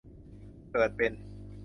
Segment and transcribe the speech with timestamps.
[0.71, 1.13] เกิดเป็น